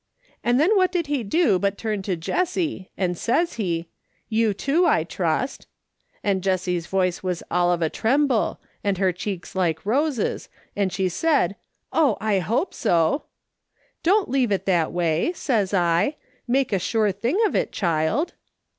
[0.43, 3.87] And then what did he do but turn to Jessie, and says he,'
[4.39, 5.67] You, too, I trust.'
[6.23, 11.07] And Jessie's voice was all of a tremble, and her cheeks like roses, and she
[11.07, 11.55] said,'
[11.93, 13.25] Oh, I hope so.''
[14.01, 16.15] Don't leave it that way,' says I.'
[16.49, 18.33] ^lake a sure thing of it, child.'